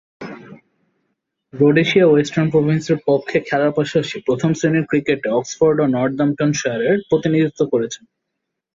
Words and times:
Rhodesia 1.53 2.05
ও 2.07 2.11
Western 2.11 2.47
প্রভিন্সের 2.51 2.97
পক্ষে 3.07 3.37
খেলার 3.47 3.71
পাশাপাশি 3.71 4.17
প্রথম-শ্রেণীর 4.27 4.85
ক্রিকেটে 4.85 5.29
অক্সফোর্ড 5.31 5.77
ও 5.79 5.85
নর্দাম্পটনশায়ারের 5.95 6.97
প্রতিনিধিত্ব 7.09 7.61
করেছেন। 7.73 8.03